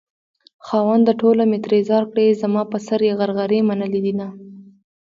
خاونده 0.65 1.11
ټوله 1.21 1.43
مې 1.49 1.59
ترې 1.65 1.79
ځار 1.89 2.03
کړې 2.11 2.37
زما 2.41 2.61
په 2.71 2.77
سر 2.87 2.99
يې 3.07 3.13
غرغرې 3.19 3.59
منلي 3.69 3.99
دينه 4.05 4.27